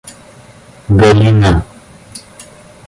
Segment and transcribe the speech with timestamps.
[0.99, 1.51] Галина